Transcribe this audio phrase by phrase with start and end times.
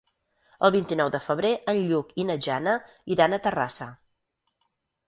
[0.69, 2.75] El vint-i-nou de febrer en Lluc i na Jana
[3.19, 3.93] iran a Terrassa.